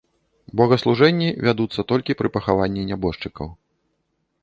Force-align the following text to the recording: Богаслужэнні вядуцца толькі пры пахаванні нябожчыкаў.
Богаслужэнні 0.61 1.27
вядуцца 1.49 1.87
толькі 1.93 2.17
пры 2.23 2.33
пахаванні 2.41 2.89
нябожчыкаў. 2.91 3.47